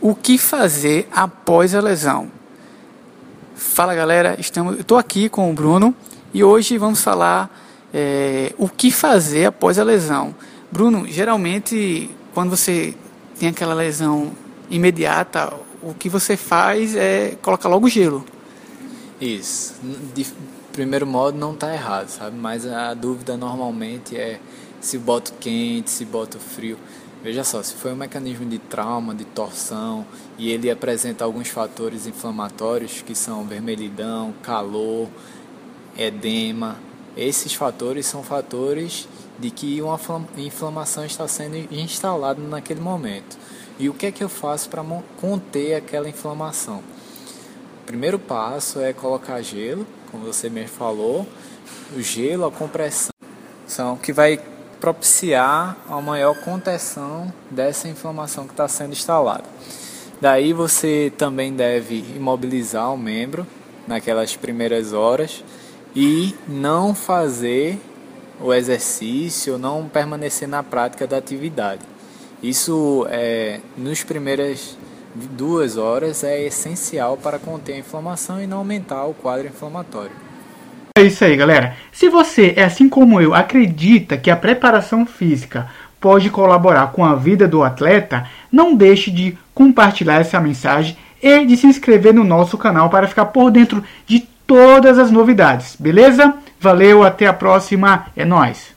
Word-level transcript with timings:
o 0.00 0.14
que 0.14 0.38
fazer 0.38 1.08
após 1.12 1.74
a 1.74 1.80
lesão. 1.80 2.30
Fala 3.54 3.94
galera, 3.94 4.36
estamos, 4.38 4.78
estou 4.78 4.98
aqui 4.98 5.28
com 5.28 5.50
o 5.50 5.54
Bruno 5.54 5.94
e 6.32 6.44
hoje 6.44 6.78
vamos 6.78 7.02
falar 7.02 7.50
é, 7.92 8.52
o 8.58 8.68
que 8.68 8.90
fazer 8.90 9.46
após 9.46 9.78
a 9.78 9.84
lesão. 9.84 10.34
Bruno, 10.70 11.06
geralmente 11.06 12.10
quando 12.34 12.50
você 12.50 12.94
tem 13.38 13.48
aquela 13.48 13.74
lesão 13.74 14.32
imediata, 14.68 15.52
o 15.82 15.94
que 15.94 16.08
você 16.08 16.36
faz 16.36 16.94
é 16.94 17.36
colocar 17.40 17.68
logo 17.68 17.88
gelo. 17.88 18.24
Isso. 19.20 19.74
De 20.14 20.26
primeiro 20.72 21.06
modo 21.06 21.38
não 21.38 21.54
está 21.54 21.72
errado, 21.72 22.08
sabe? 22.08 22.36
Mas 22.36 22.66
a 22.66 22.92
dúvida 22.92 23.36
normalmente 23.36 24.16
é 24.16 24.38
se 24.80 24.98
boto 24.98 25.32
quente, 25.40 25.90
se 25.90 26.04
boto 26.04 26.38
frio. 26.38 26.78
Veja 27.26 27.42
só, 27.42 27.60
se 27.60 27.74
foi 27.74 27.92
um 27.92 27.96
mecanismo 27.96 28.46
de 28.46 28.56
trauma, 28.56 29.12
de 29.12 29.24
torção, 29.24 30.06
e 30.38 30.48
ele 30.48 30.70
apresenta 30.70 31.24
alguns 31.24 31.48
fatores 31.48 32.06
inflamatórios, 32.06 33.02
que 33.02 33.16
são 33.16 33.42
vermelhidão, 33.42 34.32
calor, 34.44 35.08
edema, 35.98 36.76
esses 37.16 37.52
fatores 37.52 38.06
são 38.06 38.22
fatores 38.22 39.08
de 39.40 39.50
que 39.50 39.82
uma 39.82 39.98
inflamação 40.36 41.04
está 41.04 41.26
sendo 41.26 41.56
instalada 41.74 42.40
naquele 42.40 42.78
momento. 42.80 43.36
E 43.76 43.88
o 43.88 43.94
que 43.94 44.06
é 44.06 44.12
que 44.12 44.22
eu 44.22 44.28
faço 44.28 44.68
para 44.68 44.84
conter 45.20 45.74
aquela 45.74 46.08
inflamação? 46.08 46.78
O 47.82 47.86
primeiro 47.86 48.20
passo 48.20 48.78
é 48.78 48.92
colocar 48.92 49.42
gelo, 49.42 49.84
como 50.12 50.24
você 50.24 50.48
mesmo 50.48 50.76
falou, 50.76 51.26
o 51.92 52.00
gelo, 52.00 52.44
a 52.44 52.52
compressão, 52.52 53.10
são 53.66 53.96
que 53.96 54.12
vai 54.12 54.40
propiciar 54.80 55.76
a 55.88 56.00
maior 56.00 56.36
contenção 56.40 57.32
dessa 57.50 57.88
inflamação 57.88 58.46
que 58.46 58.52
está 58.52 58.68
sendo 58.68 58.92
instalada. 58.92 59.44
Daí 60.20 60.52
você 60.52 61.12
também 61.16 61.52
deve 61.52 62.04
imobilizar 62.16 62.92
o 62.92 62.96
membro 62.96 63.46
naquelas 63.86 64.34
primeiras 64.34 64.92
horas 64.92 65.44
e 65.94 66.34
não 66.48 66.94
fazer 66.94 67.78
o 68.40 68.52
exercício, 68.52 69.58
não 69.58 69.88
permanecer 69.88 70.48
na 70.48 70.62
prática 70.62 71.06
da 71.06 71.16
atividade. 71.16 71.82
Isso 72.42 73.06
é 73.08 73.60
nos 73.76 74.04
primeiras 74.04 74.76
duas 75.14 75.76
horas 75.78 76.22
é 76.22 76.42
essencial 76.42 77.16
para 77.16 77.38
conter 77.38 77.74
a 77.74 77.78
inflamação 77.78 78.42
e 78.42 78.46
não 78.46 78.58
aumentar 78.58 79.06
o 79.06 79.14
quadro 79.14 79.46
inflamatório. 79.46 80.25
É 80.96 81.02
isso 81.02 81.22
aí, 81.22 81.36
galera. 81.36 81.76
Se 81.92 82.08
você, 82.08 82.54
é 82.56 82.64
assim 82.64 82.88
como 82.88 83.20
eu, 83.20 83.34
acredita 83.34 84.16
que 84.16 84.30
a 84.30 84.36
preparação 84.36 85.04
física 85.04 85.66
pode 86.00 86.30
colaborar 86.30 86.86
com 86.86 87.04
a 87.04 87.14
vida 87.14 87.46
do 87.46 87.62
atleta, 87.62 88.26
não 88.50 88.74
deixe 88.74 89.10
de 89.10 89.36
compartilhar 89.52 90.22
essa 90.22 90.40
mensagem 90.40 90.96
e 91.22 91.44
de 91.44 91.54
se 91.54 91.66
inscrever 91.66 92.14
no 92.14 92.24
nosso 92.24 92.56
canal 92.56 92.88
para 92.88 93.06
ficar 93.06 93.26
por 93.26 93.50
dentro 93.50 93.84
de 94.06 94.20
todas 94.46 94.98
as 94.98 95.10
novidades, 95.10 95.76
beleza? 95.78 96.32
Valeu, 96.58 97.02
até 97.02 97.26
a 97.26 97.32
próxima, 97.34 98.06
é 98.16 98.24
nós. 98.24 98.75